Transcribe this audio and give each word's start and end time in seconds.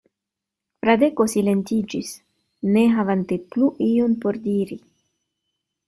Fradeko 0.85 1.27
silentiĝis, 1.33 2.15
ne 2.73 2.87
havante 2.97 3.41
plu 3.53 3.71
ion 3.93 4.21
por 4.25 4.45
diri. 4.51 4.85